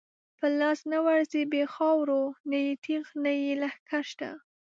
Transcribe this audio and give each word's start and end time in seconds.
په 0.37 0.45
لاس 0.59 0.79
نه 0.93 0.99
ورځی 1.07 1.41
بی 1.51 1.63
خاورو، 1.73 2.23
نه 2.49 2.57
یې 2.65 2.73
تیغ 2.85 3.05
نه 3.23 3.31
یی 3.41 3.51
لښکر 3.61 4.03
شته 4.11 4.29